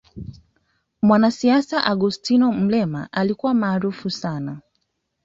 mwanasiasa 1.01 1.83
augustino 1.83 2.51
mrema 2.53 3.09
alikuwa 3.11 3.53
maarufu 3.53 4.09
sana 4.09 4.57